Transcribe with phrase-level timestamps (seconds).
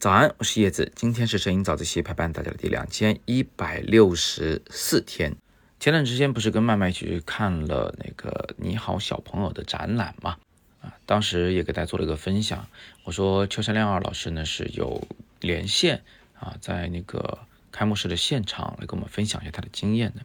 [0.00, 0.92] 早安，我是叶子。
[0.94, 5.36] 今天是摄影早自习陪伴大家的第两千一百六十四天。
[5.80, 10.38] 前段时间不是跟麦麦一起去看了那个《你好小朋友》的展览吗？
[10.80, 12.68] 啊，当时也给大家做了一个分享。
[13.04, 15.06] 我说秋山亮二老师呢是有
[15.40, 16.02] 连线
[16.38, 17.40] 啊，在那个
[17.72, 20.22] 开幕式的现场来跟我们分享一下他的经验的。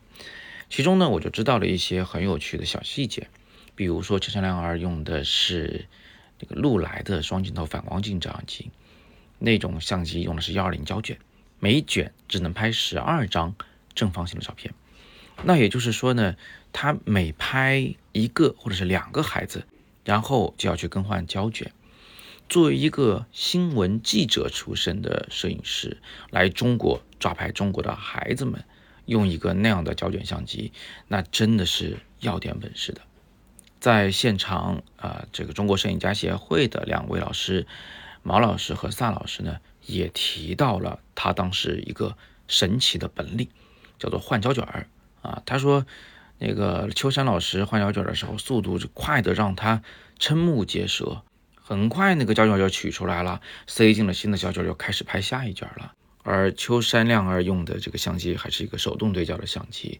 [0.70, 3.28] 其中呢，我就知道了一些很有趣的小细节，
[3.76, 5.88] 比如说秋山亮二用的是
[6.40, 8.72] 这个禄来的双镜头反光镜照相机。
[9.40, 11.18] 那种相机用的是幺二零胶卷，
[11.60, 13.56] 每卷只能拍十二张
[13.94, 14.74] 正方形的照片。
[15.44, 16.36] 那也就是说呢，
[16.72, 19.66] 他每拍一个或者是两个孩子，
[20.06, 21.74] 然后就要去更换胶卷。
[22.48, 25.98] 作为一个新闻记者出身的摄影师，
[26.30, 28.64] 来中国抓拍中国的孩子们，
[29.06, 30.72] 用一个那样的胶卷相机，
[31.08, 33.02] 那真的是要点本事的。
[33.84, 37.68] 在现场啊，这个中国摄影家协会的两位老师。
[38.22, 42.16] 毛老师和萨老师呢，也提到了他当时一个
[42.48, 43.50] 神奇的本领，
[44.00, 44.88] 叫做换胶卷儿
[45.22, 45.44] 啊。
[45.46, 45.86] 他说，
[46.40, 49.84] 那个秋山老师换胶卷的时候，速度是快的让他
[50.18, 51.22] 瞠目结舌。
[51.56, 55.92] 很快，那个胶卷就取出来了，塞进了新的胶卷，就开始拍下一卷了。
[56.24, 60.00] 而秋山亮儿用的这个相机还是一个手动对焦的相机，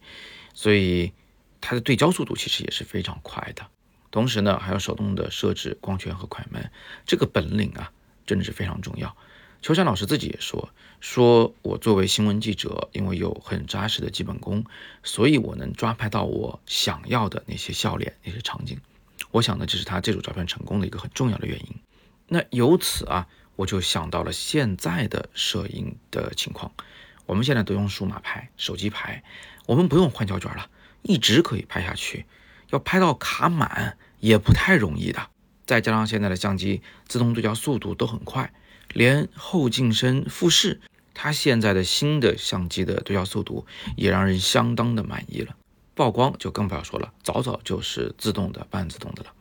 [0.54, 1.12] 所以
[1.60, 3.68] 它的对焦速度其实也是非常快的。
[4.14, 6.70] 同时呢，还要手动的设置光圈和快门，
[7.06, 7.92] 这个本领啊。
[8.26, 9.18] 真的是非常重要。
[9.62, 10.70] 秋山老师自己也说
[11.02, 14.64] ：“说我作为新闻记者，因为有很扎实的基本功，
[15.04, 18.80] 所以我能抓拍到我想要的那些笑脸、那些场景。
[19.32, 21.76] 我想呢，这是他这组照片成功的一个很重要的原因。
[22.30, 26.72] 那由此啊，我就想到了现在的摄影的情况。
[27.26, 29.22] 我们现在都用数码拍、手机拍，
[29.66, 30.70] 我们不用换胶卷了，
[31.02, 32.26] 一直可以拍下去。
[32.74, 35.28] 要拍到卡满也不太容易的。”
[35.66, 38.54] 再加上现在的相机自动对焦速度都很快，
[38.90, 40.82] 连后进深、复视，
[41.14, 45.56] 它现在的新的相机的对焦速度也让人相当的满意了。
[45.96, 49.32] 曝光就更不要说了，早早就是自动的、半自动的了。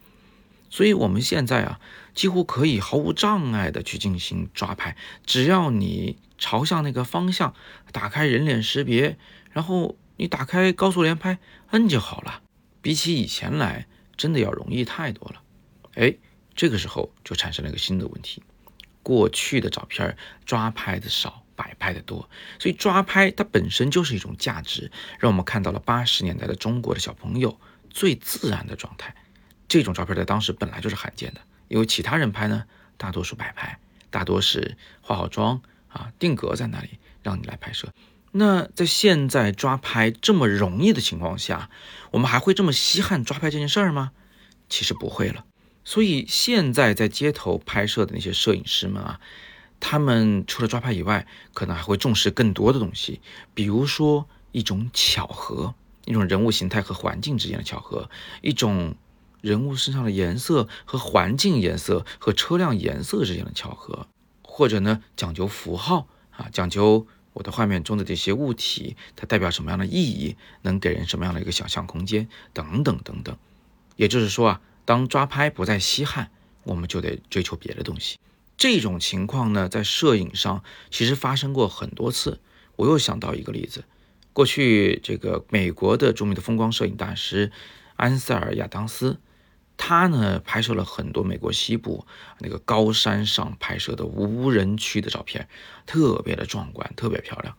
[0.71, 1.81] 所以我们现在啊，
[2.15, 7.55] 几乎可以毫无障碍的去进行抓拍，只要你朝向那个方向，
[7.91, 9.19] 打开人脸识别，
[9.51, 11.39] 然后你打开高速连拍，
[11.73, 12.43] 摁就好了。
[12.83, 15.43] 比起以前来，真的要容易太多了。
[15.95, 16.15] 哎，
[16.55, 18.43] 这个时候就产生了一个新的问题：
[19.03, 22.29] 过去的照片抓拍的少，摆拍的多，
[22.59, 29.15] 所以抓拍它本身就是一种价值，让我们看到了八十年代的中国的小朋友最自然的状态。
[29.69, 32.65] 这种照片在当时本来就是罕见的，因为其他人拍呢，
[32.97, 33.79] 大多数摆拍，
[34.11, 37.89] 大多是化好妆啊，定格在那里让你来拍摄。
[38.33, 41.71] 那在现在抓拍这么容易的情况下，
[42.11, 44.13] 我们还会这么稀罕抓拍这件事儿吗？
[44.69, 45.45] 其实不会了。
[45.85, 49.21] 所以现在在街头拍摄的那些摄影师们啊，
[49.81, 53.21] 他们除了抓拍以外，可能还会重视更多的东西，
[53.53, 55.75] 比如说一种巧合，
[56.07, 58.09] 一种人物形态和环境之间的巧合，
[58.41, 58.95] 一种
[59.41, 64.07] 人物身上的颜色和环境颜色和车辆颜色之间的巧合，
[64.43, 73.37] 或者呢讲究符号啊，讲究我的画面中的这些物体它代表什么样的意义，能给人什么样的一个想象空间等等等等。
[73.97, 74.61] 也就是说啊。
[74.85, 76.33] 当抓拍不再稀罕，
[76.65, 78.19] 我们就得追求别的东西。
[78.57, 82.41] 这种情况呢，在摄影上其实发生过很多次。
[82.75, 83.85] 我又想到一个例子，
[84.33, 87.53] 过去这个美国的著名的风光摄影大师
[87.95, 89.21] 安塞尔·亚当斯，
[89.77, 92.07] 他呢拍摄了很多美国西部
[92.39, 95.49] 那个高山上拍摄的无人区的照片，
[95.87, 97.57] 特别的壮观，特别漂亮。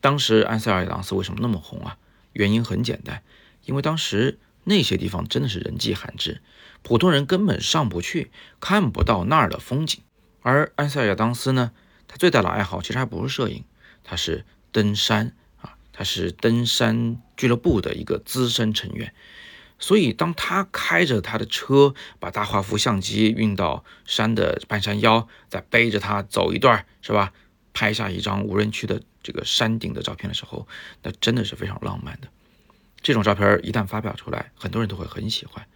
[0.00, 1.98] 当时安塞尔·亚当斯为什么那么红啊？
[2.32, 3.22] 原因很简单，
[3.64, 4.38] 因为当时。
[4.64, 6.40] 那些地方真的是人迹罕至，
[6.82, 8.30] 普通人根本上不去，
[8.60, 10.04] 看不到那儿的风景。
[10.40, 11.72] 而安塞尔亚当斯呢，
[12.06, 13.64] 他最大的爱好其实还不是摄影，
[14.04, 19.12] 他是登山啊，他是登山俱乐部的一个资深成员。
[19.82, 27.32] 所以，当他开着他的车，把大画幅相机运到山的半山腰，再背着它走一段，是吧？
[27.74, 30.68] 拍下一张无人区的这个山顶的照片的时候，
[31.02, 32.28] 那真的是非常浪漫的。
[33.00, 35.66] 这种照片一旦发表出来，很多人都会很喜欢。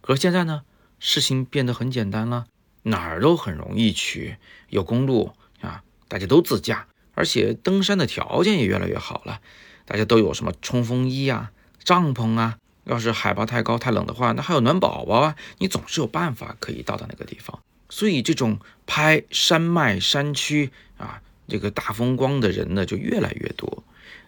[0.00, 0.62] 可是现在呢，
[1.00, 2.46] 事情变得很简单了，
[2.84, 4.36] 哪儿都很容易去，
[4.68, 9.40] 有公路啊，大家都自驾，而且登山的条件也越来越好了，
[9.84, 11.50] 大家都有什么冲锋衣啊、
[11.82, 12.58] 帐篷啊。
[12.86, 17.60] 要是海拔太高、太冷的话，那还有暖宝宝啊，你总是有办法可以到达那个地方。
[17.90, 23.84] 所以，这种拍山脉、山区啊，这个大风光的人呢，就越来越多。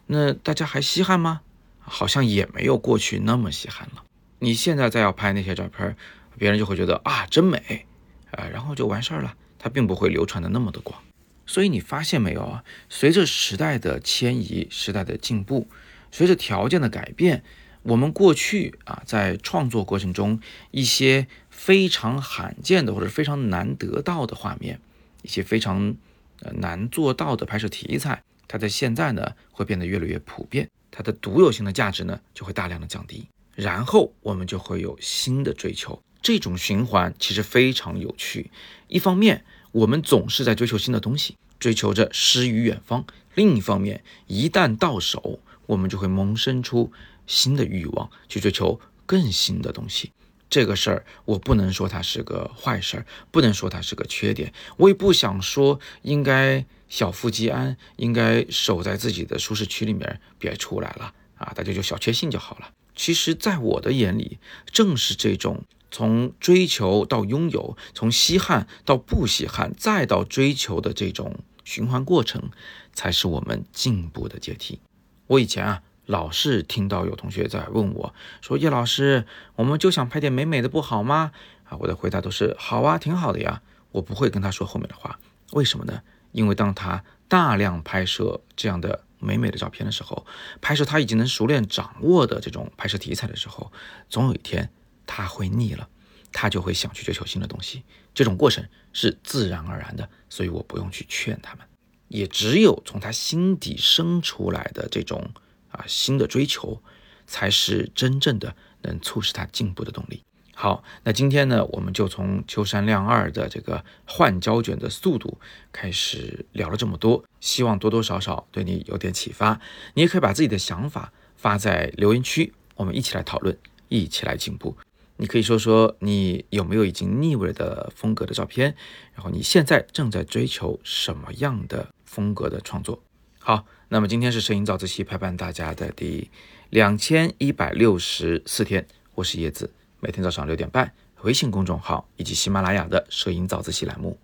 [0.07, 1.41] 那大家还稀罕吗？
[1.81, 4.05] 好像也没有过去那么稀罕了。
[4.41, 5.97] 你现在再要拍那些照片，
[6.37, 7.87] 别人就会觉得啊，真美。
[8.33, 11.01] 啊，然后就完事儿了，它并不会流传的那么的广。
[11.47, 12.63] 所以你发现没有啊？
[12.91, 15.67] 随着时代的迁移，时代的进步，
[16.13, 17.43] 随着条件的改变，
[17.83, 20.41] 我们过去啊在创作过程中
[20.71, 24.81] 一些非常罕见的或者非常难得到的画面，
[25.23, 25.95] 一些非常
[26.41, 36.01] 呃难做到的拍摄题材，它在现在呢会变得越来越普遍，它的独有性的价值呢就会大量的降低，然后我们就会有新的追求。
[36.21, 38.51] 这种循环其实非常有趣，
[38.89, 39.45] 一方面。
[39.71, 43.05] 我们总是在追求新的东西，追求着诗与远方。
[43.35, 46.91] 另一方面，一旦到手，我们就会萌生出
[47.29, 50.11] 新的欲望，去追求更新的东西。
[50.51, 54.53] 这个事儿，我不能说它是个坏事儿，不能说它是个缺点。
[54.79, 61.53] 我也不想说应该小富即安，应该守在自己的舒适区里面，别出来了啊！
[61.55, 62.73] 大家就小确幸就好了。
[62.97, 64.39] 其实，在我的眼里，
[64.73, 65.63] 正是这种。
[65.91, 72.51] 从追求到拥有，从稀罕到不稀罕，再到追求的这种循环过程，
[72.93, 74.81] 才是我们进步的阶梯。
[75.29, 79.27] 我以前啊，老是听到有同学在问我，说叶老师，
[79.57, 81.33] 我们就想拍点美美的，不好吗？
[81.65, 83.61] 啊，我的回答都是好啊，挺好的呀。
[83.93, 85.19] 我不会跟他说后面的话，
[85.53, 86.01] 为什么呢？
[86.33, 90.27] 因为当他大量拍摄这样的美美的照片的时候，
[90.63, 93.71] 拍摄他已经能熟练掌握的这种拍摄题材的时候，
[94.09, 94.71] 总有一天。
[95.11, 95.89] 他会腻了，
[96.35, 97.83] 他就会想去追求新的东西。
[98.13, 98.63] 这种过程
[98.93, 101.65] 是自然而然的，所以我不用去劝他们。
[102.09, 105.31] 也只有从他心底生出来的这种
[105.71, 106.83] 啊新的追求，
[107.27, 110.23] 才是真正的能促使他进步的动力。
[110.55, 115.39] 好，那今天呢，我们就从秋山亮二的这个换胶卷的速度
[115.71, 119.61] 开始聊了这么多，希望多多少少对你有点启发。
[119.95, 123.57] 你也可以把自己的想法发在留言区，我们一起来讨论，
[123.89, 124.77] 一起来进步。
[125.21, 128.75] 你可以说说你有没有已经腻味的风格的照片，
[129.15, 133.01] 然后你现在正在追求什么样的风格的创作？
[133.49, 136.31] 好，那么今天是摄影早自习陪伴大家的第
[136.69, 140.93] 两千一百六十四天，我是叶子，每天早上六点半，
[141.23, 144.19] 微信公众号以及喜马拉雅的摄影早自习栏目，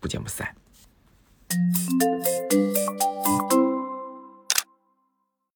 [0.00, 0.56] 不见不散。